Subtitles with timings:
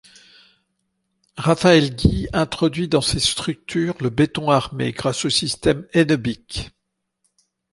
[1.37, 6.71] Raphaël Guy introduit dans ses structures le béton armé, grâce au système Hennebique.